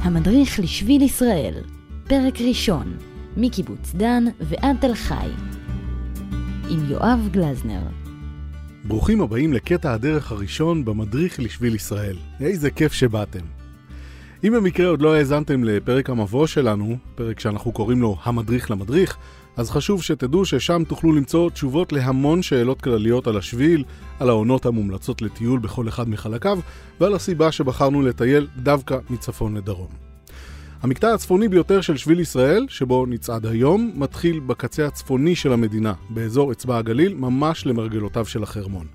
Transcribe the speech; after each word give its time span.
המדריך 0.00 0.60
לשביל 0.60 1.02
ישראל, 1.02 1.54
פרק 2.08 2.40
ראשון, 2.40 2.96
מקיבוץ 3.36 3.94
דן 3.94 4.24
ועד 4.40 4.76
תל 4.80 4.94
חי, 4.94 5.28
עם 6.70 6.90
יואב 6.90 7.28
גלזנר. 7.30 7.82
ברוכים 8.84 9.20
הבאים 9.20 9.52
לקטע 9.52 9.92
הדרך 9.92 10.32
הראשון 10.32 10.84
במדריך 10.84 11.40
לשביל 11.40 11.74
ישראל. 11.74 12.16
איזה 12.40 12.70
כיף 12.70 12.92
שבאתם. 12.92 13.59
אם 14.44 14.52
במקרה 14.52 14.88
עוד 14.88 15.02
לא 15.02 15.14
האזנתם 15.14 15.64
לפרק 15.64 16.10
המבוא 16.10 16.46
שלנו, 16.46 16.96
פרק 17.14 17.40
שאנחנו 17.40 17.72
קוראים 17.72 18.02
לו 18.02 18.16
המדריך 18.22 18.70
למדריך, 18.70 19.16
אז 19.56 19.70
חשוב 19.70 20.02
שתדעו 20.02 20.44
ששם 20.44 20.82
תוכלו 20.88 21.12
למצוא 21.12 21.50
תשובות 21.50 21.92
להמון 21.92 22.42
שאלות 22.42 22.80
כלליות 22.80 23.26
על 23.26 23.36
השביל, 23.36 23.84
על 24.20 24.28
העונות 24.28 24.66
המומלצות 24.66 25.22
לטיול 25.22 25.60
בכל 25.60 25.88
אחד 25.88 26.08
מחלקיו, 26.08 26.58
ועל 27.00 27.14
הסיבה 27.14 27.52
שבחרנו 27.52 28.02
לטייל 28.02 28.46
דווקא 28.56 28.98
מצפון 29.10 29.56
לדרום. 29.56 29.88
המקטע 30.82 31.14
הצפוני 31.14 31.48
ביותר 31.48 31.80
של 31.80 31.96
שביל 31.96 32.20
ישראל, 32.20 32.66
שבו 32.68 33.06
נצעד 33.06 33.46
היום, 33.46 33.92
מתחיל 33.94 34.40
בקצה 34.40 34.86
הצפוני 34.86 35.36
של 35.36 35.52
המדינה, 35.52 35.92
באזור 36.10 36.52
אצבע 36.52 36.78
הגליל, 36.78 37.14
ממש 37.14 37.66
למרגלותיו 37.66 38.26
של 38.26 38.42
החרמון. 38.42 38.86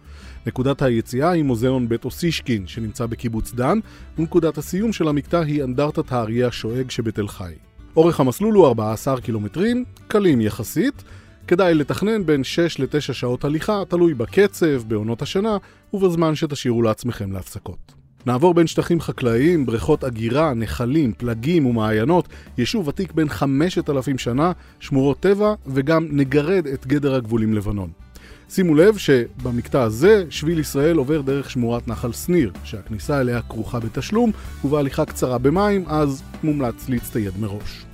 נקודת 0.47 0.81
היציאה 0.81 1.31
היא 1.31 1.43
מוזיאון 1.43 1.89
בית 1.89 2.05
אוסישקין, 2.05 2.67
שנמצא 2.67 3.05
בקיבוץ 3.05 3.53
דן, 3.53 3.79
ונקודת 4.17 4.57
הסיום 4.57 4.93
של 4.93 5.07
המקטע 5.07 5.41
היא 5.41 5.63
אנדרטת 5.63 6.11
האריה 6.11 6.47
השואג 6.47 6.89
שבתל 6.89 7.27
חי. 7.27 7.53
אורך 7.95 8.19
המסלול 8.19 8.55
הוא 8.55 8.67
14 8.67 9.21
קילומטרים, 9.21 9.85
קלים 10.07 10.41
יחסית. 10.41 11.03
כדאי 11.47 11.73
לתכנן 11.73 12.25
בין 12.25 12.43
6 12.43 12.79
ל-9 12.79 13.13
שעות 13.13 13.45
הליכה, 13.45 13.83
תלוי 13.87 14.13
בקצב, 14.13 14.83
בעונות 14.87 15.21
השנה, 15.21 15.57
ובזמן 15.93 16.35
שתשאירו 16.35 16.81
לעצמכם 16.81 17.31
להפסקות. 17.31 17.93
נעבור 18.25 18.53
בין 18.53 18.67
שטחים 18.67 19.01
חקלאיים, 19.01 19.65
בריכות 19.65 20.03
אגירה, 20.03 20.53
נחלים, 20.53 21.13
פלגים 21.17 21.65
ומעיינות, 21.65 22.27
יישוב 22.57 22.87
ותיק 22.87 23.11
בין 23.11 23.29
5,000 23.29 24.17
שנה, 24.17 24.51
שמורות 24.79 25.19
טבע, 25.19 25.53
וגם 25.67 26.07
נגרד 26.11 26.67
את 26.67 26.87
גדר 26.87 27.15
הגבולים 27.15 27.53
לבנון. 27.53 28.04
שימו 28.49 28.75
לב 28.75 28.97
שבמקטע 28.97 29.81
הזה 29.81 30.23
שביל 30.29 30.59
ישראל 30.59 30.97
עובר 30.97 31.21
דרך 31.21 31.49
שמורת 31.49 31.87
נחל 31.87 32.11
שניר, 32.11 32.51
שהכניסה 32.63 33.21
אליה 33.21 33.41
כרוכה 33.41 33.79
בתשלום 33.79 34.31
ובהליכה 34.63 35.05
קצרה 35.05 35.37
במים, 35.37 35.83
אז 35.87 36.23
מומלץ 36.43 36.89
להצטייד 36.89 37.33
מראש. 37.39 37.85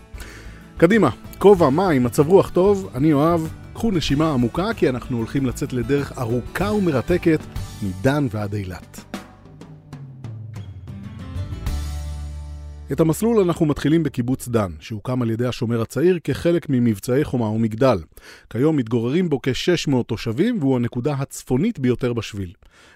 קדימה, 0.77 1.09
כובע, 1.37 1.69
מים, 1.69 2.03
מצב 2.03 2.27
רוח 2.27 2.49
טוב, 2.49 2.89
אני 2.95 3.13
אוהב, 3.13 3.41
קחו 3.73 3.91
נשימה 3.91 4.33
עמוקה 4.33 4.73
כי 4.73 4.89
אנחנו 4.89 5.17
הולכים 5.17 5.45
לצאת 5.45 5.73
לדרך 5.73 6.17
ארוכה 6.17 6.71
ומרתקת 6.71 7.39
מדן 7.83 8.27
ועד 8.31 8.53
אילת. 8.53 9.10
את 12.91 12.99
המסלול 12.99 13.39
אנחנו 13.43 13.65
מתחילים 13.65 14.03
בקיבוץ 14.03 14.47
דן, 14.47 14.71
שהוקם 14.79 15.21
על 15.21 15.31
ידי 15.31 15.45
השומר 15.45 15.81
הצעיר 15.81 16.19
כחלק 16.23 16.69
ממבצעי 16.69 17.23
חומה 17.23 17.45
ומגדל. 17.45 17.97
כיום 18.49 18.77
מתגוררים 18.77 19.29
בו 19.29 19.39
כ-600 19.43 20.03
תושבים 20.07 20.57
והוא 20.59 20.75
הנקודה 20.75 21.13
הצפונית 21.13 21.79
ביותר 21.79 22.13
בשביל. 22.13 22.53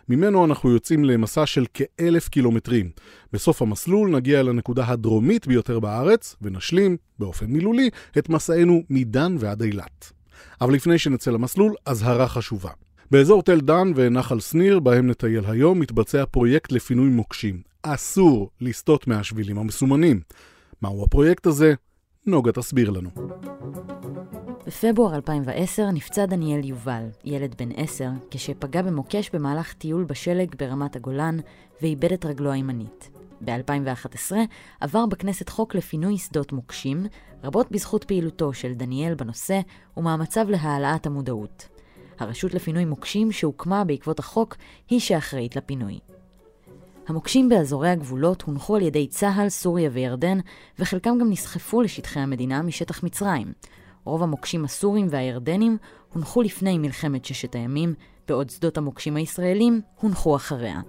ממנו 0.10 0.46
אנחנו 0.46 0.72
יוצאים 0.72 1.06
למסע 1.06 1.46
של 1.46 1.66
כאלף 1.74 2.30
קילומטרים. 2.30 2.90
בסוף 3.34 3.62
המסלול 3.62 4.10
נגיע 4.10 4.40
אל 4.40 4.50
הנקודה 4.50 4.86
הדרומית 4.88 5.48
ביותר 5.48 5.80
בארץ, 5.80 6.36
ונשלים, 6.42 6.98
באופן 7.20 7.46
מילולי, 7.46 7.90
את 8.18 8.30
מסענו 8.30 8.84
מדן 8.90 9.36
ועד 9.40 9.62
אילת. 9.62 10.12
אבל 10.62 10.74
לפני 10.74 11.00
שנצא 11.00 11.32
למסלול, 11.32 11.74
אזהרה 11.86 12.28
חשובה. 12.28 12.72
באזור 13.12 13.44
תל 13.44 13.60
דן 13.60 13.92
ונחל 13.96 14.40
שניר, 14.40 14.80
בהם 14.80 15.10
נטייל 15.10 15.44
היום, 15.48 15.80
מתבצע 15.80 16.26
פרויקט 16.26 16.72
לפינוי 16.72 17.10
מוקשים. 17.10 17.75
אסור 17.88 18.50
לסטות 18.62 19.08
מהשבילים 19.08 19.58
המסומנים. 19.58 20.22
מהו 20.82 21.04
הפרויקט 21.04 21.46
הזה? 21.46 21.74
נוגה 22.26 22.52
תסביר 22.52 22.90
לנו. 22.90 23.10
בפברואר 24.68 25.16
2010 25.16 25.92
נפצע 25.92 26.26
דניאל 26.26 26.66
יובל, 26.66 27.04
ילד 27.24 27.56
בן 27.58 27.70
10, 27.76 28.10
כשפגע 28.32 28.82
במוקש 28.82 29.30
במהלך 29.34 29.74
טיול 29.74 30.04
בשלג 30.04 30.56
ברמת 30.60 30.96
הגולן 30.96 31.38
ואיבד 31.82 32.14
את 32.14 32.26
רגלו 32.26 32.52
הימנית. 32.52 33.10
ב-2011 33.42 34.32
עבר 34.80 35.06
בכנסת 35.06 35.50
חוק 35.50 35.76
לפינוי 35.76 36.18
שדות 36.18 36.52
מוקשים, 36.52 37.06
רבות 37.44 37.72
בזכות 37.72 38.04
פעילותו 38.04 38.54
של 38.54 38.74
דניאל 38.74 39.16
בנושא 39.16 39.60
ומאמציו 39.98 40.46
להעלאת 40.50 41.06
המודעות. 41.06 41.68
הרשות 42.20 42.54
לפינוי 42.54 42.86
מוקשים 42.86 43.32
שהוקמה 43.32 43.84
בעקבות 43.84 44.20
החוק 44.20 44.56
היא 44.90 45.00
שאחראית 45.00 45.56
לפינוי. 45.56 46.00
המוקשים 47.08 47.50
באזורי 47.50 47.90
הגבולות 47.90 48.42
הונחו 48.42 48.76
על 48.76 48.82
ידי 48.82 49.08
צה"ל, 49.08 49.50
סוריה 49.50 49.90
וירדן, 49.94 50.40
וחלקם 50.80 51.18
גם 51.20 51.30
נסחפו 51.30 51.82
לשטחי 51.82 52.20
המדינה 52.20 52.62
משטח 52.62 53.04
מצרים. 53.04 53.54
רוב 54.04 54.24
המוקשים 54.24 54.66
הסורים 54.66 55.08
והירדנים 55.10 55.78
הונחו 56.14 56.42
לפני 56.42 56.78
מלחמת 56.78 57.26
ששת 57.26 57.56
הימים, 57.56 57.94
בעוד 58.28 58.50
שדות 58.50 58.78
המוקשים 58.78 59.16
הישראלים 59.16 59.82
הונחו 60.02 60.36
אחריה. 60.36 60.82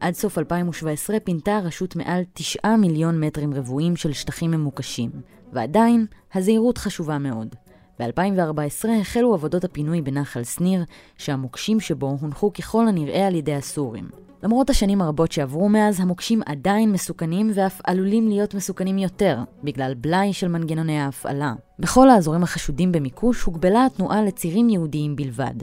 עד 0.00 0.14
סוף 0.14 0.38
2017 0.38 1.20
פינתה 1.20 1.56
הרשות 1.56 1.96
מעל 1.96 2.22
9 2.32 2.76
מיליון 2.76 3.20
מטרים 3.20 3.54
רבועים 3.54 3.96
של 3.96 4.12
שטחים 4.12 4.50
ממוקשים, 4.50 5.10
ועדיין 5.52 6.06
הזהירות 6.34 6.78
חשובה 6.78 7.18
מאוד. 7.18 7.54
ב-2014 7.98 8.88
החלו 9.00 9.34
עבודות 9.34 9.64
הפינוי 9.64 10.00
בנחל 10.00 10.44
שניר, 10.44 10.84
שהמוקשים 11.18 11.80
שבו 11.80 12.16
הונחו 12.20 12.52
ככל 12.52 12.88
הנראה 12.88 13.26
על 13.26 13.34
ידי 13.34 13.54
הסורים. 13.54 14.25
למרות 14.42 14.70
השנים 14.70 15.02
הרבות 15.02 15.32
שעברו 15.32 15.68
מאז, 15.68 16.00
המוקשים 16.00 16.42
עדיין 16.46 16.92
מסוכנים 16.92 17.50
ואף 17.54 17.80
עלולים 17.84 18.28
להיות 18.28 18.54
מסוכנים 18.54 18.98
יותר, 18.98 19.38
בגלל 19.64 19.94
בלאי 19.94 20.32
של 20.32 20.48
מנגנוני 20.48 20.98
ההפעלה. 20.98 21.54
בכל 21.78 22.10
האזורים 22.10 22.42
החשודים 22.42 22.92
במיקוש 22.92 23.42
הוגבלה 23.42 23.86
התנועה 23.86 24.22
לצירים 24.22 24.68
יהודיים 24.68 25.16
בלבד. 25.16 25.54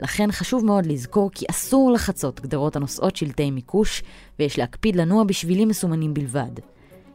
לכן 0.00 0.32
חשוב 0.32 0.64
מאוד 0.64 0.86
לזכור 0.86 1.30
כי 1.30 1.44
אסור 1.50 1.92
לחצות 1.92 2.40
גדרות 2.40 2.76
הנושאות 2.76 3.16
שלטי 3.16 3.50
מיקוש, 3.50 4.02
ויש 4.38 4.58
להקפיד 4.58 4.96
לנוע 4.96 5.24
בשבילים 5.24 5.68
מסומנים 5.68 6.14
בלבד. 6.14 6.50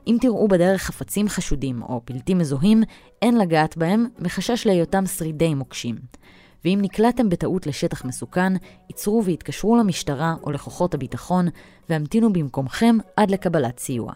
אם 0.07 0.17
תראו 0.21 0.47
בדרך 0.47 0.81
חפצים 0.81 1.29
חשודים 1.29 1.81
או 1.81 2.01
פלטים 2.05 2.37
מזוהים, 2.37 2.83
אין 3.21 3.37
לגעת 3.37 3.77
בהם, 3.77 4.07
מחשש 4.19 4.67
להיותם 4.67 5.05
שרידי 5.05 5.53
מוקשים. 5.53 5.95
ואם 6.65 6.79
נקלעתם 6.81 7.29
בטעות 7.29 7.67
לשטח 7.67 8.05
מסוכן, 8.05 8.53
ייצרו 8.89 9.23
והתקשרו 9.25 9.77
למשטרה 9.77 10.35
או 10.43 10.51
לכוחות 10.51 10.93
הביטחון, 10.93 11.47
והמתינו 11.89 12.33
במקומכם 12.33 12.97
עד 13.15 13.31
לקבלת 13.31 13.79
סיוע. 13.79 14.13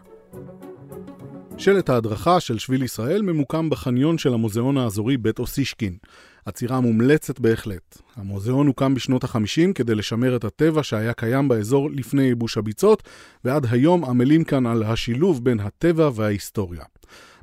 שלט 1.58 1.90
ההדרכה 1.90 2.40
של 2.40 2.58
שביל 2.58 2.84
ישראל 2.84 3.22
ממוקם 3.22 3.70
בחניון 3.70 4.18
של 4.18 4.34
המוזיאון 4.34 4.78
האזורי 4.78 5.18
בית 5.18 5.40
אוסישקין. 5.40 5.98
עצירה 6.46 6.80
מומלצת 6.80 7.40
בהחלט. 7.40 7.98
המוזיאון 8.16 8.68
הוקם 8.68 8.94
בשנות 8.94 9.24
ה-50 9.24 9.74
כדי 9.76 9.96
לשמר 9.96 10.36
את 10.36 10.44
הטבע 10.44 10.84
שהיה 10.84 11.14
קיים 11.14 11.48
באזור 11.48 11.90
לפני 11.92 12.24
ייבוש 12.24 12.58
הביצות, 12.58 13.04
ועד 13.46 13.66
היום 13.72 14.06
עמלים 14.06 14.44
כאן 14.44 14.66
על 14.66 14.84
השילוב 14.84 15.44
בין 15.44 15.60
הטבע 15.60 16.10
וההיסטוריה. 16.14 16.84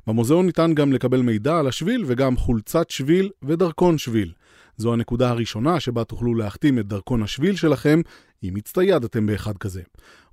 במוזיאון 0.07 0.45
ניתן 0.45 0.73
גם 0.73 0.93
לקבל 0.93 1.21
מידע 1.21 1.59
על 1.59 1.67
השביל 1.67 2.03
וגם 2.07 2.37
חולצת 2.37 2.89
שביל 2.89 3.29
ודרכון 3.43 3.97
שביל. 3.97 4.31
זו 4.77 4.93
הנקודה 4.93 5.29
הראשונה 5.29 5.79
שבה 5.79 6.03
תוכלו 6.03 6.35
להחתים 6.35 6.79
את 6.79 6.87
דרכון 6.87 7.23
השביל 7.23 7.55
שלכם, 7.55 8.01
אם 8.43 8.55
הצטיידתם 8.55 9.25
באחד 9.25 9.57
כזה. 9.57 9.81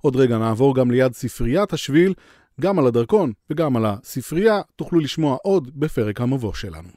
עוד 0.01 0.15
רגע 0.15 0.37
נעבור 0.37 0.75
גם 0.75 0.91
ליד 0.91 1.13
ספריית 1.13 1.73
השביל, 1.73 2.13
גם 2.61 2.79
על 2.79 2.87
הדרכון 2.87 3.31
וגם 3.49 3.77
על 3.77 3.85
הספרייה 3.85 4.61
תוכלו 4.75 4.99
לשמוע 4.99 5.37
עוד 5.43 5.71
בפרק 5.75 6.21
המבוא 6.21 6.53
שלנו. 6.53 6.89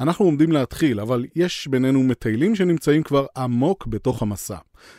אנחנו 0.00 0.24
עומדים 0.24 0.52
להתחיל, 0.52 1.00
אבל 1.00 1.24
יש 1.36 1.68
בינינו 1.68 2.02
מטיילים 2.02 2.54
שנמצאים 2.54 3.02
כבר 3.02 3.26
עמוק 3.36 3.86
בתוך 3.86 4.22
המסע. 4.22 4.56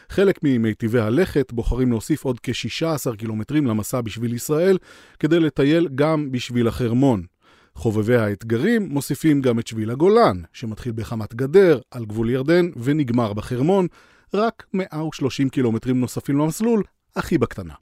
חלק 0.09 0.39
ממיטיבי 0.43 0.99
הלכת 0.99 1.53
בוחרים 1.53 1.91
להוסיף 1.91 2.25
עוד 2.25 2.39
כ-16 2.43 3.15
קילומטרים 3.15 3.67
למסע 3.67 4.01
בשביל 4.01 4.33
ישראל, 4.33 4.77
כדי 5.19 5.39
לטייל 5.39 5.87
גם 5.95 6.31
בשביל 6.31 6.67
החרמון. 6.67 7.23
חובבי 7.77 8.15
האתגרים 8.15 8.89
מוסיפים 8.89 9.41
גם 9.41 9.59
את 9.59 9.67
שביל 9.67 9.91
הגולן, 9.91 10.41
שמתחיל 10.53 10.91
בחמת 10.95 11.35
גדר, 11.35 11.79
על 11.91 12.05
גבול 12.05 12.29
ירדן 12.29 12.69
ונגמר 12.83 13.33
בחרמון, 13.33 13.87
רק 14.33 14.65
130 14.73 15.49
קילומטרים 15.49 15.99
נוספים 15.99 16.37
למסלול, 16.37 16.83
הכי 17.15 17.37
בקטנה. 17.37 17.73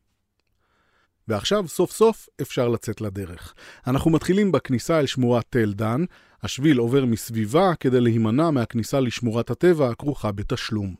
ועכשיו 1.27 1.67
סוף 1.67 1.91
סוף 1.91 2.29
אפשר 2.41 2.67
לצאת 2.67 3.01
לדרך. 3.01 3.53
אנחנו 3.87 4.11
מתחילים 4.11 4.51
בכניסה 4.51 4.99
אל 4.99 5.05
שמורת 5.05 5.45
תל 5.49 5.73
דן, 5.73 6.05
השביל 6.43 6.77
עובר 6.77 7.05
מסביבה 7.05 7.71
כדי 7.79 8.01
להימנע 8.01 8.49
מהכניסה 8.49 8.99
לשמורת 8.99 9.49
הטבע 9.49 9.89
הכרוכה 9.89 10.31
בתשלום. 10.31 10.95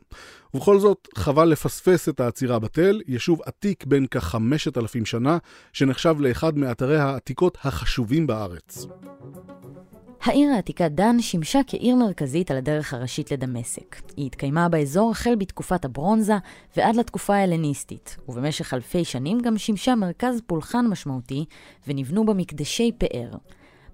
ובכל 0.54 0.78
זאת, 0.78 1.08
חבל 1.14 1.44
לפספס 1.44 2.08
את 2.08 2.20
העצירה 2.20 2.58
בתל, 2.58 3.00
יישוב 3.06 3.40
עתיק 3.44 3.84
בן 3.84 4.06
כחמשת 4.06 4.78
אלפים 4.78 5.04
שנה, 5.04 5.38
שנחשב 5.72 6.16
לאחד 6.18 6.58
מאתרי 6.58 6.98
העתיקות 6.98 7.58
החשובים 7.64 8.26
בארץ. 8.26 8.86
העיר 10.26 10.52
העתיקה 10.52 10.88
דן 10.88 11.20
שימשה 11.20 11.60
כעיר 11.66 11.96
מרכזית 11.96 12.50
על 12.50 12.56
הדרך 12.56 12.94
הראשית 12.94 13.32
לדמשק. 13.32 13.96
היא 14.16 14.26
התקיימה 14.26 14.68
באזור 14.68 15.10
החל 15.10 15.34
בתקופת 15.34 15.84
הברונזה 15.84 16.34
ועד 16.76 16.96
לתקופה 16.96 17.34
ההלניסטית, 17.34 18.16
ובמשך 18.28 18.74
אלפי 18.74 19.04
שנים 19.04 19.40
גם 19.40 19.58
שימשה 19.58 19.94
מרכז 19.94 20.40
פולחן 20.46 20.86
משמעותי, 20.86 21.44
ונבנו 21.86 22.26
בה 22.26 22.34
מקדשי 22.34 22.92
פאר. 22.98 23.30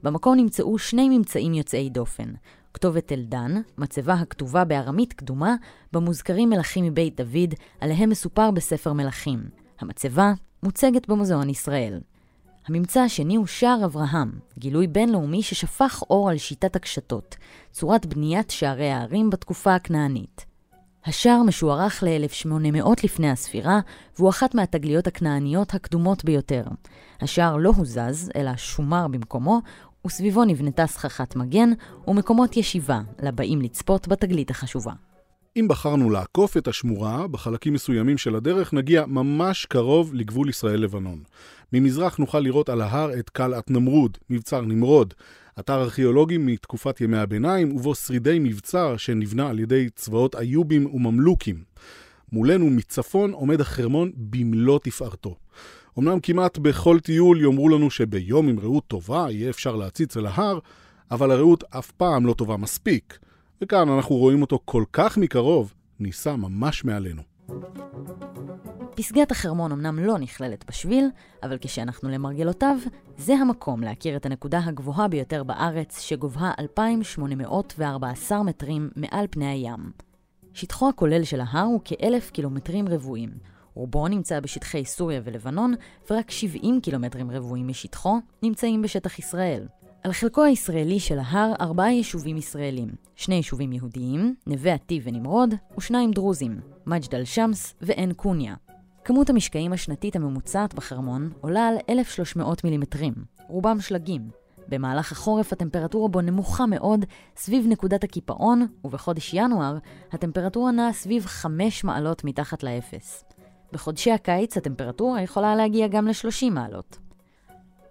במקום 0.02 0.36
נמצאו 0.36 0.78
שני 0.78 1.08
ממצאים 1.08 1.54
יוצאי 1.54 1.90
דופן. 1.90 2.32
כתובת 2.74 3.12
אלדן, 3.12 3.62
מצבה 3.78 4.14
הכתובה 4.14 4.64
בארמית 4.64 5.12
קדומה, 5.12 5.54
בה 5.92 6.00
מוזכרים 6.00 6.50
מלכים 6.50 6.84
מבית 6.84 7.20
דוד, 7.20 7.54
עליהם 7.80 8.10
מסופר 8.10 8.50
בספר 8.50 8.92
מלכים. 8.92 9.38
המצבה 9.80 10.32
מוצגת 10.62 11.08
במוזיאון 11.08 11.50
ישראל. 11.50 12.00
הממצא 12.66 13.00
השני 13.00 13.36
הוא 13.36 13.46
שער 13.46 13.84
אברהם, 13.84 14.32
גילוי 14.58 14.86
בינלאומי 14.86 15.42
ששפך 15.42 16.02
אור 16.10 16.30
על 16.30 16.38
שיטת 16.38 16.76
הקשתות, 16.76 17.36
צורת 17.72 18.06
בניית 18.06 18.50
שערי 18.50 18.90
הערים 18.90 19.30
בתקופה 19.30 19.74
הכנענית. 19.74 20.46
השער 21.06 21.42
משוערך 21.42 22.02
ל-1800 22.02 22.88
לפני 23.04 23.30
הספירה, 23.30 23.80
והוא 24.18 24.30
אחת 24.30 24.54
מהתגליות 24.54 25.06
הכנעניות 25.06 25.74
הקדומות 25.74 26.24
ביותר. 26.24 26.64
השער 27.20 27.56
לא 27.56 27.72
הוזז, 27.76 28.30
אלא 28.36 28.56
שומר 28.56 29.08
במקומו, 29.08 29.60
וסביבו 30.06 30.44
נבנתה 30.44 30.86
סככת 30.86 31.36
מגן 31.36 31.70
ומקומות 32.08 32.56
ישיבה 32.56 33.00
לבאים 33.22 33.62
לצפות 33.62 34.08
בתגלית 34.08 34.50
החשובה. 34.50 34.92
אם 35.56 35.68
בחרנו 35.68 36.10
לעקוף 36.10 36.56
את 36.56 36.68
השמורה, 36.68 37.28
בחלקים 37.28 37.72
מסוימים 37.72 38.18
של 38.18 38.36
הדרך 38.36 38.72
נגיע 38.72 39.06
ממש 39.06 39.66
קרוב 39.66 40.14
לגבול 40.14 40.48
ישראל-לבנון. 40.48 41.22
ממזרח 41.72 42.16
נוכל 42.16 42.38
לראות 42.38 42.68
על 42.68 42.80
ההר 42.80 43.18
את 43.18 43.30
קלעת 43.30 43.70
נמרוד, 43.70 44.18
מבצר 44.30 44.60
נמרוד, 44.60 45.14
אתר 45.58 45.82
ארכיאולוגי 45.82 46.38
מתקופת 46.38 47.00
ימי 47.00 47.18
הביניים, 47.18 47.76
ובו 47.76 47.94
שרידי 47.94 48.38
מבצר 48.38 48.96
שנבנה 48.96 49.50
על 49.50 49.58
ידי 49.58 49.88
צבאות 49.94 50.36
איובים 50.36 50.86
וממלוכים. 50.94 51.62
מולנו 52.32 52.70
מצפון 52.70 53.32
עומד 53.32 53.60
החרמון 53.60 54.12
במלוא 54.16 54.78
תפארתו. 54.78 55.36
אמנם 55.98 56.20
כמעט 56.20 56.58
בכל 56.58 57.00
טיול 57.00 57.40
יאמרו 57.42 57.68
לנו 57.68 57.90
שביום 57.90 58.48
עם 58.48 58.58
ראות 58.58 58.84
טובה 58.86 59.26
יהיה 59.30 59.50
אפשר 59.50 59.76
להציץ 59.76 60.16
אל 60.16 60.26
ההר, 60.26 60.58
אבל 61.10 61.30
הרעות 61.30 61.64
אף 61.70 61.90
פעם 61.90 62.26
לא 62.26 62.34
טובה 62.34 62.56
מספיק. 62.56 63.18
וכאן 63.62 63.88
אנחנו 63.88 64.16
רואים 64.16 64.42
אותו 64.42 64.58
כל 64.64 64.84
כך 64.92 65.18
מקרוב, 65.18 65.74
ניסה 66.00 66.36
ממש 66.36 66.84
מעלינו. 66.84 67.22
פסגת 68.94 69.30
החרמון 69.30 69.72
אמנם 69.72 69.98
לא 69.98 70.18
נכללת 70.18 70.64
בשביל, 70.68 71.08
אבל 71.42 71.58
כשאנחנו 71.60 72.08
למרגלותיו, 72.08 72.76
זה 73.16 73.34
המקום 73.34 73.80
להכיר 73.80 74.16
את 74.16 74.26
הנקודה 74.26 74.60
הגבוהה 74.64 75.08
ביותר 75.08 75.42
בארץ, 75.44 76.00
שגובהה 76.00 76.52
2,814 76.58 78.42
מטרים 78.42 78.90
מעל 78.96 79.26
פני 79.30 79.46
הים. 79.46 79.92
שטחו 80.52 80.88
הכולל 80.88 81.24
של 81.24 81.40
ההר 81.40 81.64
הוא 81.64 81.80
כאלף 81.84 82.30
קילומטרים 82.30 82.88
רבועים. 82.88 83.30
רובו 83.74 84.08
נמצא 84.08 84.40
בשטחי 84.40 84.84
סוריה 84.84 85.20
ולבנון, 85.24 85.74
ורק 86.10 86.30
70 86.30 86.80
קילומטרים 86.80 87.30
רבועים 87.30 87.68
משטחו 87.68 88.18
נמצאים 88.42 88.82
בשטח 88.82 89.18
ישראל. 89.18 89.66
על 90.04 90.12
חלקו 90.12 90.42
הישראלי 90.44 91.00
של 91.00 91.18
ההר 91.18 91.52
ארבעה 91.60 91.92
יישובים 91.92 92.36
ישראלים, 92.36 92.88
שני 93.16 93.34
יישובים 93.34 93.72
יהודיים, 93.72 94.34
נווה 94.46 94.74
עתיב 94.74 95.02
ונמרוד, 95.06 95.54
ושניים 95.78 96.10
דרוזים, 96.10 96.60
מג'ד 96.86 97.14
אל-שמס 97.14 97.74
ועין 97.80 98.12
קוניה. 98.12 98.54
כמות 99.04 99.30
המשקעים 99.30 99.72
השנתית 99.72 100.16
הממוצעת 100.16 100.74
בחרמון 100.74 101.30
עולה 101.40 101.68
על 101.68 101.74
1,300 101.88 102.64
מילימטרים, 102.64 103.14
רובם 103.48 103.80
שלגים. 103.80 104.30
במהלך 104.68 105.12
החורף 105.12 105.52
הטמפרטורה 105.52 106.08
בו 106.08 106.20
נמוכה 106.20 106.66
מאוד, 106.66 107.04
סביב 107.36 107.66
נקודת 107.68 108.04
הקיפאון, 108.04 108.66
ובחודש 108.84 109.34
ינואר 109.34 109.78
הטמפרטורה 110.12 110.70
נעה 110.70 110.92
סביב 110.92 111.26
5 111.26 111.84
מעלות 111.84 112.24
מתחת 112.24 112.62
לאפס. 112.62 113.24
בחודשי 113.72 114.12
הקיץ 114.12 114.56
הטמפרטורה 114.56 115.22
יכולה 115.22 115.56
להגיע 115.56 115.88
גם 115.88 116.08
ל-30 116.08 116.50
מעלות. 116.50 116.98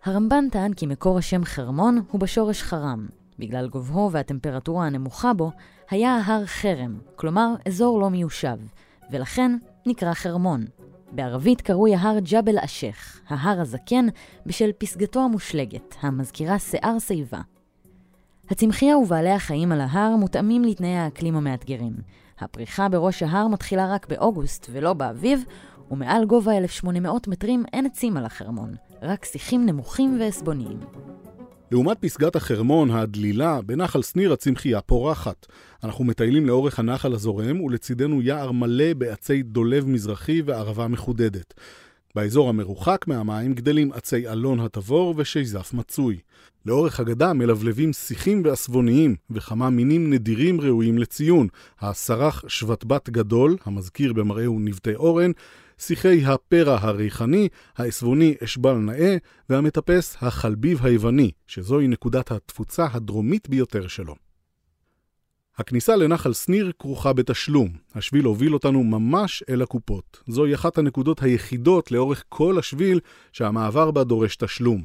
הרמב"ן 0.03 0.49
טען 0.51 0.73
כי 0.73 0.85
מקור 0.85 1.17
השם 1.17 1.45
חרמון 1.45 2.01
הוא 2.11 2.21
בשורש 2.21 2.63
חרם. 2.63 3.07
בגלל 3.39 3.67
גובהו 3.67 4.11
והטמפרטורה 4.11 4.85
הנמוכה 4.85 5.33
בו, 5.33 5.51
היה 5.89 6.15
ההר 6.15 6.45
חרם, 6.45 6.99
כלומר 7.15 7.53
אזור 7.67 7.99
לא 7.99 8.09
מיושב, 8.09 8.57
ולכן 9.11 9.57
נקרא 9.85 10.13
חרמון. 10.13 10.65
בערבית 11.11 11.61
קרוי 11.61 11.95
ההר 11.95 12.19
ג'בל 12.19 12.59
אשך, 12.59 13.21
ההר 13.27 13.61
הזקן, 13.61 14.07
בשל 14.45 14.69
פסגתו 14.77 15.19
המושלגת, 15.19 15.95
המזכירה 16.01 16.59
שיער 16.59 16.99
שיבה. 16.99 17.41
הצמחייה 18.49 18.97
ובעלי 18.97 19.31
החיים 19.31 19.71
על 19.71 19.81
ההר 19.81 20.15
מותאמים 20.15 20.63
לתנאי 20.63 20.95
האקלים 20.95 21.35
המאתגרים. 21.35 21.93
הפריחה 22.39 22.89
בראש 22.89 23.23
ההר 23.23 23.47
מתחילה 23.47 23.93
רק 23.93 24.07
באוגוסט 24.07 24.67
ולא 24.71 24.93
באביב, 24.93 25.43
ומעל 25.91 26.25
גובה 26.25 26.57
1,800 26.57 27.27
מטרים 27.27 27.63
אין 27.73 27.85
עצים 27.85 28.17
על 28.17 28.25
החרמון, 28.25 28.75
רק 29.01 29.25
שיחים 29.25 29.65
נמוכים 29.65 30.17
ועסבוניים. 30.19 30.79
לעומת 31.71 31.97
פסגת 31.99 32.35
החרמון, 32.35 32.91
הדלילה, 32.91 33.61
בנחל 33.61 34.01
שניר 34.01 34.33
הצמחייה 34.33 34.81
פורחת. 34.81 35.45
אנחנו 35.83 36.03
מטיילים 36.03 36.45
לאורך 36.45 36.79
הנחל 36.79 37.13
הזורם, 37.13 37.61
ולצידנו 37.61 38.21
יער 38.21 38.51
מלא 38.51 38.93
בעצי 38.93 39.43
דולב 39.43 39.87
מזרחי 39.87 40.41
וערבה 40.45 40.87
מחודדת. 40.87 41.53
באזור 42.15 42.49
המרוחק 42.49 43.05
מהמים 43.07 43.53
גדלים 43.53 43.91
עצי 43.91 44.29
אלון 44.29 44.59
התבור 44.59 45.13
ושיזף 45.17 45.73
מצוי. 45.73 46.17
לאורך 46.65 46.99
הגדה 46.99 47.33
מלבלבים 47.33 47.93
שיחים 47.93 48.41
ועסבוניים, 48.45 49.15
וכמה 49.29 49.69
מינים 49.69 50.13
נדירים 50.13 50.61
ראויים 50.61 50.97
לציון. 50.97 51.47
הסרח 51.79 52.43
שבטבת 52.47 53.09
גדול, 53.09 53.57
המזכיר 53.65 54.13
במראהו 54.13 54.59
נבטי 54.59 54.95
אורן, 54.95 55.31
שיחי 55.81 56.25
הפרע 56.25 56.77
הריחני, 56.81 57.47
העשבוני 57.77 58.35
אשבל 58.43 58.73
נאה, 58.73 59.17
והמטפס 59.49 60.17
החלביב 60.21 60.85
היווני, 60.85 61.31
שזוהי 61.47 61.87
נקודת 61.87 62.31
התפוצה 62.31 62.87
הדרומית 62.91 63.49
ביותר 63.49 63.87
שלו. 63.87 64.15
הכניסה 65.57 65.95
לנחל 65.95 66.33
שניר 66.33 66.71
כרוכה 66.79 67.13
בתשלום. 67.13 67.69
השביל 67.95 68.25
הוביל 68.25 68.53
אותנו 68.53 68.83
ממש 68.83 69.43
אל 69.49 69.61
הקופות. 69.61 70.23
זוהי 70.27 70.55
אחת 70.55 70.77
הנקודות 70.77 71.23
היחידות 71.23 71.91
לאורך 71.91 72.23
כל 72.29 72.59
השביל 72.59 72.99
שהמעבר 73.31 73.91
בה 73.91 74.03
דורש 74.03 74.35
תשלום. 74.35 74.83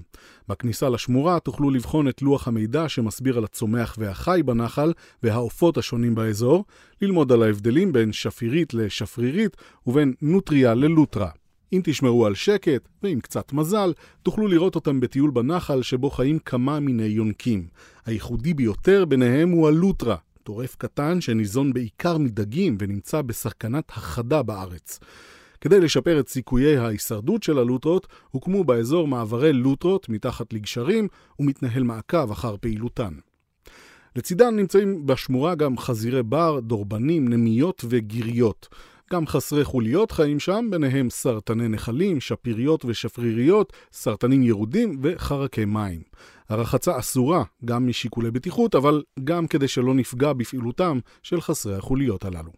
בכניסה 0.49 0.89
לשמורה 0.89 1.41
תוכלו 1.41 1.71
לבחון 1.71 2.09
את 2.09 2.23
לוח 2.23 2.49
המידע 2.49 2.89
שמסביר 2.89 3.39
על 3.39 3.45
הצומח 3.45 3.97
והחי 3.99 4.41
בנחל 4.45 4.93
והעופות 5.23 5.79
השונים 5.79 6.15
באזור, 6.15 6.65
ללמוד 7.03 7.33
על 7.33 7.43
ההבדלים 7.43 7.93
בין 7.93 8.13
שפירית 8.13 8.75
לשפרירית 8.75 9.57
ובין 9.87 10.15
נוטריה 10.23 10.75
ללוטרה. 10.75 11.31
אם 11.73 11.81
תשמרו 11.85 12.27
על 12.27 12.35
שקט, 12.35 12.89
ועם 13.03 13.21
קצת 13.21 13.53
מזל, 13.53 13.93
תוכלו 14.23 14.49
לראות 14.49 14.75
אותם 14.75 15.01
בטיול 15.01 15.31
בנחל 15.31 15.83
שבו 15.83 16.11
חיים 16.11 16.39
כמה 16.39 16.81
מיני 16.81 17.05
יונקים. 17.05 17.67
הייחודי 18.07 18.55
ביותר 18.55 19.05
ביניהם 19.05 19.51
הוא 19.51 19.69
הלוטרה, 19.69 20.17
טורף 20.47 20.77
קטן 20.77 21.21
שניזון 21.21 21.73
בעיקר 21.73 22.19
מדגים 22.19 22.77
ונמצא 22.81 23.23
בסכנת 23.23 23.91
החדה 23.91 24.43
בארץ. 24.43 25.01
כדי 25.61 25.81
לשפר 25.81 26.21
את 26.21 26.29
סיכויי 26.29 26.77
ההישרדות 26.77 27.43
של 27.43 27.59
הלוטרות, 27.59 28.07
הוקמו 28.31 28.65
באזור 28.65 29.09
מעברי 29.09 29.53
לוטרות 29.53 30.09
מתחת 30.09 30.53
לגשרים, 30.53 31.09
ומתנהל 31.39 31.83
מעקב 31.83 32.31
אחר 32.31 32.57
פעילותן. 32.61 33.13
לצידן 34.17 34.57
נמצאים 34.57 35.07
בשמורה 35.07 35.55
גם 35.55 35.79
חזירי 35.79 36.23
בר, 36.23 36.61
דורבנים, 36.61 37.29
נמיות 37.29 37.85
וגיריות. 37.89 38.69
גם 39.13 39.27
חסרי 39.27 39.65
חוליות 39.65 40.11
חיים 40.11 40.41
שם, 40.41 40.69
ביניהם 40.71 41.11
סרטני 41.11 41.69
נחלים, 41.69 42.21
שפיריות 42.21 42.85
ושפריריות, 42.85 43.73
סרטנים 43.93 44.43
ירודים 44.43 44.99
וחרקי 45.03 45.65
מים. 45.65 46.01
הרחצה 46.49 46.99
אסורה, 46.99 47.45
גם 47.65 47.87
משיקולי 47.87 48.31
בטיחות, 48.31 48.75
אבל 48.75 49.03
גם 49.25 49.47
כדי 49.47 49.69
שלא 49.69 49.95
נפגע 49.95 50.33
בפעילותם 50.33 50.99
של 51.23 51.41
חסרי 51.41 51.77
החוליות 51.77 52.25
הללו. 52.25 52.53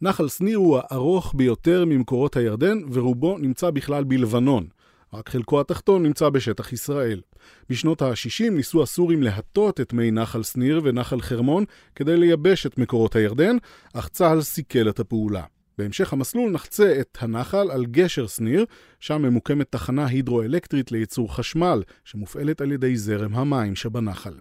נחל 0.00 0.28
שניר 0.28 0.58
הוא 0.58 0.78
הארוך 0.78 1.34
ביותר 1.36 1.84
ממקורות 1.84 2.36
הירדן, 2.36 2.78
ורובו 2.92 3.38
נמצא 3.38 3.70
בכלל 3.70 4.04
בלבנון. 4.04 4.66
רק 5.14 5.28
חלקו 5.28 5.60
התחתון 5.60 6.02
נמצא 6.02 6.28
בשטח 6.28 6.72
ישראל. 6.72 7.20
בשנות 7.68 8.02
ה-60 8.02 8.50
ניסו 8.50 8.82
הסורים 8.82 9.22
להטות 9.22 9.80
את 9.80 9.92
מי 9.92 10.10
נחל 10.10 10.42
שניר 10.42 10.80
ונחל 10.84 11.20
חרמון 11.20 11.64
כדי 11.94 12.16
לייבש 12.16 12.66
את 12.66 12.78
מקורות 12.78 13.16
הירדן, 13.16 13.56
אך 13.94 14.08
צה"ל 14.08 14.42
סיכל 14.42 14.88
את 14.88 15.00
הפעולה. 15.00 15.44
בהמשך 15.82 16.12
המסלול 16.12 16.50
נחצה 16.50 17.00
את 17.00 17.18
הנחל 17.20 17.70
על 17.70 17.86
גשר 17.86 18.26
שניר, 18.26 18.64
שם 19.00 19.22
ממוקמת 19.22 19.66
תחנה 19.70 20.06
הידרואלקטרית 20.06 20.92
לייצור 20.92 21.34
חשמל, 21.34 21.82
שמופעלת 22.04 22.60
על 22.60 22.72
ידי 22.72 22.96
זרם 22.96 23.34
המים 23.34 23.74
שבנחל. 23.74 24.34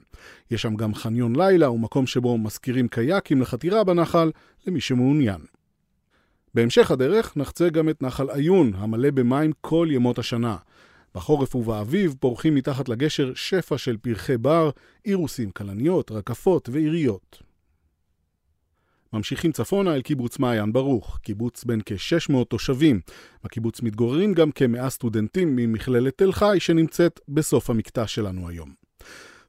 יש 0.52 0.62
שם 0.62 0.76
גם 0.76 0.96
חניון 0.96 1.36
לילה 1.36 1.72
ומקום 1.72 2.08
שבו 2.08 2.38
משכירים 2.38 2.88
קייקים 2.88 3.42
לחתירה 3.42 3.84
בנחל 3.84 4.32
למי 4.68 4.82
שמעוניין. 4.82 5.42
בהמשך 6.54 6.92
הדרך 6.92 7.38
נחצה 7.38 7.70
גם 7.70 7.90
את 7.90 8.02
נחל 8.02 8.30
עיון, 8.30 8.72
המלא 8.76 9.12
במים 9.12 9.52
כל 9.62 9.88
ימות 9.92 10.20
השנה. 10.20 10.58
בחורף 11.16 11.56
ובאביב 11.56 12.16
פורחים 12.20 12.56
מתחת 12.56 12.90
לגשר 12.90 13.32
שפע 13.36 13.78
של 13.78 13.98
פרחי 13.98 14.38
בר, 14.38 14.70
אירוסים, 15.06 15.52
כלניות, 15.52 16.12
רקפות 16.12 16.70
ועיריות. 16.72 17.51
ממשיכים 19.14 19.52
צפונה 19.52 19.96
אל 19.96 20.02
קיבוץ 20.02 20.40
מעיין 20.40 20.74
ברוך, 20.74 21.20
קיבוץ 21.22 21.64
בן 21.64 21.80
כ-600 21.86 22.46
תושבים. 22.50 23.00
בקיבוץ 23.44 23.82
מתגוררים 23.82 24.34
גם 24.34 24.50
כ-100 24.56 24.90
סטודנטים 24.90 25.56
ממכללת 25.56 26.18
תל 26.18 26.32
חי 26.32 26.58
שנמצאת 26.60 27.20
בסוף 27.30 27.70
המקטע 27.70 28.08
שלנו 28.08 28.50
היום. 28.50 28.74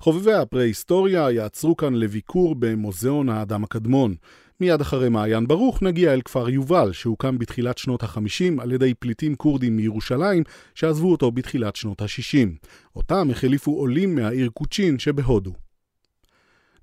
חובבי 0.01 0.33
הפרה-היסטוריה 0.33 1.31
יעצרו 1.31 1.77
כאן 1.77 1.95
לביקור 1.95 2.55
במוזיאון 2.59 3.29
האדם 3.29 3.65
הקדמון. 3.65 4.15
מיד 4.61 4.81
אחרי 4.81 5.09
מעיין 5.09 5.47
ברוך 5.47 5.83
נגיע 5.83 6.15
אל 6.15 6.21
כפר 6.23 6.49
יובל, 6.49 6.93
שהוקם 6.93 7.39
בתחילת 7.39 7.79
שנות 7.79 8.03
ה-50 8.03 8.63
על 8.63 8.73
ידי 8.73 8.95
פליטים 8.95 9.35
כורדים 9.35 9.77
מירושלים, 9.77 10.43
שעזבו 10.75 11.13
אותו 11.13 11.31
בתחילת 11.31 11.77
שנות 11.77 12.03
ה-60. 12.03 12.69
אותם 12.97 13.29
החליפו 13.31 13.71
עולים 13.71 14.15
מהעיר 14.15 14.49
קוצ'ין 14.49 14.99
שבהודו. 14.99 15.62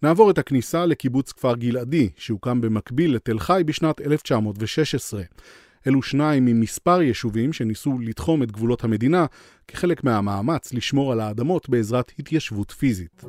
נעבור 0.03 0.31
את 0.31 0.37
הכניסה 0.37 0.85
לקיבוץ 0.85 1.31
כפר 1.31 1.55
גלעדי, 1.55 2.09
שהוקם 2.15 2.61
במקביל 2.61 3.15
לתל 3.15 3.39
חי 3.39 3.61
בשנת 3.65 4.01
1916. 4.01 5.21
אלו 5.87 6.01
שניים 6.01 6.45
ממספר 6.45 7.01
יישובים 7.01 7.53
שניסו 7.53 7.99
לתחום 7.99 8.43
את 8.43 8.51
גבולות 8.51 8.83
המדינה 8.83 9.25
כחלק 9.67 10.03
מהמאמץ 10.03 10.73
לשמור 10.73 11.11
על 11.11 11.19
האדמות 11.19 11.69
בעזרת 11.69 12.11
התיישבות 12.19 12.71
פיזית. 12.71 13.23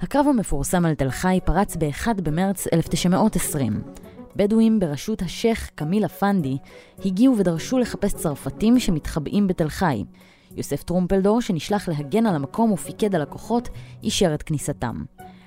הקרב 0.00 0.26
המפורסם 0.28 0.84
על 0.84 0.94
תל 0.94 1.10
חי 1.10 1.38
פרץ 1.44 1.76
ב-1 1.76 2.22
במרץ 2.22 2.66
1920. 2.72 3.82
בדואים 4.36 4.80
בראשות 4.80 5.22
השייח' 5.22 5.70
כמיל 5.76 6.04
אפנדי 6.04 6.56
הגיעו 7.04 7.38
ודרשו 7.38 7.78
לחפש 7.78 8.14
צרפתים 8.14 8.80
שמתחבאים 8.80 9.46
בתל 9.46 9.68
חי. 9.68 10.04
יוסף 10.56 10.82
טרומפלדור, 10.82 11.40
שנשלח 11.40 11.88
להגן 11.88 12.26
על 12.26 12.34
המקום 12.34 12.72
ופיקד 12.72 13.14
על 13.14 13.22
הכוחות, 13.22 13.68
אישר 14.02 14.34
את 14.34 14.42
כניסתם. 14.42 15.04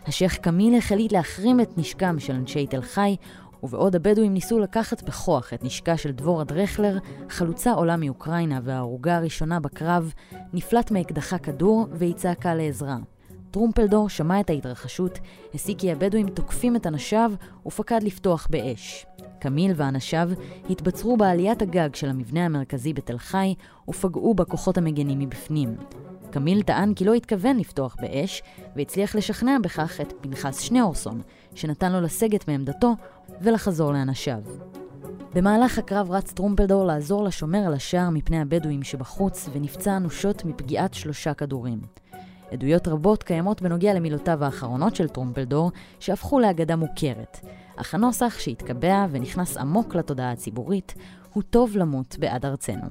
השייח' 0.08 0.38
כמיל 0.44 0.78
החליט 0.78 1.12
להחרים 1.12 1.62
את 1.62 1.78
נשקם 1.78 2.20
של 2.20 2.34
אנשי 2.34 2.68
תל 2.68 2.82
חי, 2.82 3.16
ובעוד 3.64 3.96
הבדואים 3.96 4.34
ניסו 4.34 4.60
לקחת 4.60 5.04
בכוח 5.04 5.54
את 5.54 5.64
נשקה 5.64 5.98
של 5.98 6.12
דבורה 6.12 6.44
דרכלר, 6.44 6.98
חלוצה 7.30 7.72
עולה 7.72 7.98
מאוקראינה 7.98 8.60
וההרוגה 8.64 9.18
הראשונה 9.18 9.60
בקרב, 9.60 10.14
נפלט 10.54 10.92
מאקדחה 10.92 11.38
כדור 11.38 11.88
והיא 11.92 12.14
צעקה 12.14 12.56
לעזרה. 12.56 12.98
טרומפלדור 13.52 14.10
שמע 14.10 14.40
את 14.40 14.50
ההתרחשות, 14.50 15.20
הסיק 15.54 15.80
כי 15.80 15.92
הבדואים 15.92 16.30
תוקפים 16.30 16.76
את 16.76 16.88
אנשיו 16.88 17.32
ופקד 17.66 18.04
לפתוח 18.04 18.48
באש. 18.50 19.06
קמיל 19.46 19.72
ואנשיו 19.76 20.30
התבצרו 20.70 21.18
בעליית 21.18 21.62
הגג 21.62 21.96
של 21.96 22.10
המבנה 22.10 22.46
המרכזי 22.46 22.94
בתל 22.94 23.18
חי 23.18 23.54
ופגעו 23.88 24.34
בכוחות 24.34 24.78
המגנים 24.78 25.20
מבפנים. 25.20 25.76
קמיל 26.32 26.62
טען 26.62 26.94
כי 26.94 27.06
לא 27.06 27.14
התכוון 27.14 27.58
לפתוח 27.58 27.96
באש, 28.02 28.44
והצליח 28.76 29.16
לשכנע 29.16 29.58
בכך 29.64 30.02
את 30.02 30.14
פנחס 30.22 30.60
שניאורסון, 30.60 31.22
שנתן 31.56 31.92
לו 31.92 32.02
לסגת 32.02 32.48
מעמדתו 32.48 32.94
ולחזור 33.42 33.94
לאנשיו. 33.94 34.42
במהלך 35.34 35.78
הקרב 35.78 36.12
רץ 36.12 36.32
טרומפלדור 36.32 36.86
לעזור 36.86 37.24
לשומר 37.24 37.60
על 37.60 37.74
השער 37.74 38.10
מפני 38.10 38.42
הבדואים 38.42 38.84
שבחוץ, 38.84 39.50
ונפצע 39.54 39.98
אנושות 39.98 40.46
מפגיעת 40.46 40.94
שלושה 40.94 41.34
כדורים. 41.34 41.80
עדויות 42.52 42.88
רבות 42.88 43.24
קיימות 43.24 43.62
בנוגע 43.62 43.94
למילותיו 43.94 44.44
האחרונות 44.44 44.96
של 44.96 45.08
טרומפלדור, 45.08 45.72
שהפכו 46.00 46.40
לאגדה 46.40 46.76
מוכרת. 46.76 47.40
אך 47.76 47.94
הנוסח 47.94 48.40
שהתקבע 48.40 49.06
ונכנס 49.12 49.58
עמוק 49.58 49.96
לתודעה 49.96 50.32
הציבורית, 50.32 50.94
הוא 51.34 51.44
טוב 51.44 51.78
למות 51.78 52.16
בעד 52.20 52.46
ארצנו. 52.46 52.88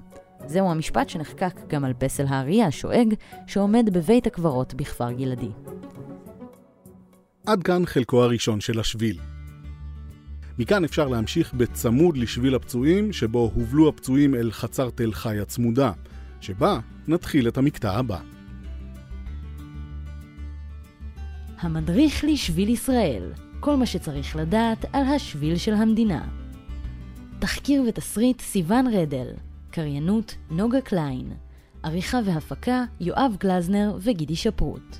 זהו 0.46 0.70
המשפט 0.70 1.08
שנחקק 1.08 1.60
גם 1.68 1.84
על 1.84 1.92
פסל 1.98 2.26
האריה 2.26 2.66
השואג, 2.66 3.14
שעומד 3.46 3.90
בבית 3.92 4.26
הקברות 4.26 4.74
בכפר 4.74 5.12
גלעדי. 5.12 5.50
עד 7.46 7.62
כאן 7.62 7.86
חלקו 7.86 8.22
הראשון 8.22 8.60
של 8.60 8.80
השביל. 8.80 9.18
מכאן 10.58 10.84
אפשר 10.84 11.08
להמשיך 11.08 11.54
בצמוד 11.54 12.16
לשביל 12.16 12.54
הפצועים, 12.54 13.12
שבו 13.12 13.50
הובלו 13.54 13.88
הפצועים 13.88 14.34
אל 14.34 14.52
חצר 14.52 14.90
תל 14.90 15.12
חי 15.12 15.40
הצמודה, 15.40 15.92
שבה 16.40 16.78
נתחיל 17.08 17.48
את 17.48 17.58
המקטע 17.58 17.92
הבא. 17.92 18.18
המדריך 21.60 22.24
לשביל 22.24 22.68
ישראל, 22.68 23.32
כל 23.64 23.76
מה 23.76 23.86
שצריך 23.86 24.36
לדעת 24.36 24.84
על 24.92 25.06
השביל 25.06 25.56
של 25.56 25.74
המדינה. 25.74 26.28
תחקיר 27.38 27.82
ותסריט 27.88 28.40
סיון 28.40 28.86
רדל, 28.86 29.26
קריינות 29.70 30.36
נוגה 30.50 30.80
קליין, 30.80 31.32
עריכה 31.82 32.18
והפקה 32.24 32.84
יואב 33.00 33.36
גלזנר 33.40 33.98
וגידי 34.00 34.36
שפרוט. 34.36 34.96